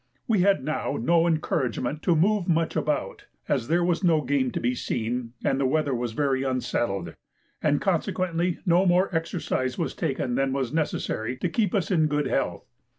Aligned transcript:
We 0.27 0.39
had 0.39 0.63
now 0.63 0.97
no 0.99 1.27
encouragement 1.27 2.01
to 2.01 2.15
move 2.15 2.47
much 2.47 2.75
about, 2.75 3.25
as 3.47 3.67
there 3.67 3.83
was 3.83 4.03
no 4.03 4.21
game 4.21 4.49
to 4.49 4.59
be 4.59 4.73
seen, 4.73 5.33
and 5.43 5.59
the 5.59 5.67
weather 5.67 5.93
was 5.93 6.13
very 6.13 6.41
unsettled, 6.41 7.13
and 7.61 7.79
consequently 7.79 8.57
no 8.65 8.87
more 8.87 9.15
exercise 9.15 9.77
was 9.77 9.93
taken 9.93 10.33
than 10.33 10.53
was 10.53 10.73
necessary 10.73 11.37
to 11.37 11.49
keep 11.49 11.75
us 11.75 11.91
in 11.91 12.07
good 12.07 12.25
health. 12.25 12.65